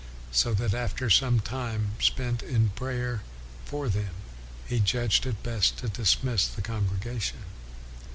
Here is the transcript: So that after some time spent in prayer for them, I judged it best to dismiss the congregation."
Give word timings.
So 0.31 0.55
that 0.55 0.73
after 0.73 1.11
some 1.11 1.41
time 1.41 1.91
spent 1.99 2.41
in 2.41 2.69
prayer 2.71 3.21
for 3.65 3.87
them, 3.87 4.15
I 4.71 4.79
judged 4.79 5.27
it 5.27 5.43
best 5.43 5.77
to 5.77 5.89
dismiss 5.89 6.47
the 6.47 6.63
congregation." 6.63 7.43